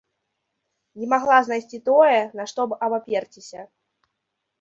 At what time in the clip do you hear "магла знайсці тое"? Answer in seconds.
1.11-2.15